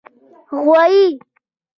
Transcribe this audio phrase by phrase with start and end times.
[0.49, 1.03] 🐂 غوایی